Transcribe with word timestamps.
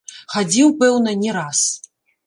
Хадзіў, 0.35 0.73
пэўна, 0.81 1.15
не 1.23 1.39
раз. 1.39 1.59